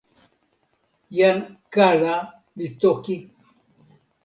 jan 1.17 1.39
kala 1.73 2.15
li 2.57 2.67
toki: 2.81 3.15